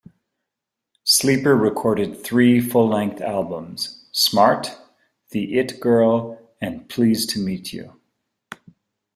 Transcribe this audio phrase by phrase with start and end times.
[1.03, 4.71] Sleeper recorded three full-length albums: "Smart",
[5.29, 7.93] "The It Girl", and "Pleased to Meet You".